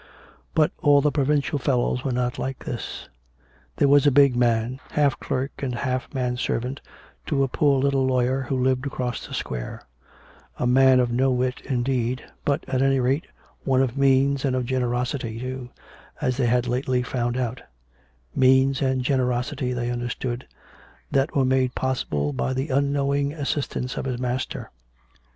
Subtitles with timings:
[0.55, 3.07] But all the provincial fellows were not like this.
[3.75, 6.81] There was a big man, half clerk and half man servant
[7.27, 9.83] to a poor little lawyer, who lived across the square—
[10.57, 13.27] a man of no wit indeed, but, at any rate,
[13.63, 15.69] one of means and of generosity, too,
[16.19, 17.61] as they had lately found out—
[18.35, 20.47] means and generosity, they under stood,
[21.11, 24.71] that were made possible by the unknowing assistance of his master.